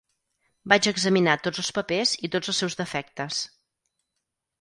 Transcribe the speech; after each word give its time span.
Vaig 0.71 0.87
examinar 0.91 1.35
tots 1.47 1.61
els 1.63 1.69
papers 1.79 2.13
i 2.29 2.31
tots 2.37 2.49
els 2.53 2.63
seus 2.65 2.79
defectes. 2.81 3.43